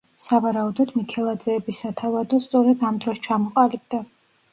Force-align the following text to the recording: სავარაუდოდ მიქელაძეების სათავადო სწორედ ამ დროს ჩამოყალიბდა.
სავარაუდოდ 0.25 0.93
მიქელაძეების 0.99 1.81
სათავადო 1.83 2.39
სწორედ 2.47 2.87
ამ 2.89 2.97
დროს 3.05 3.21
ჩამოყალიბდა. 3.29 4.01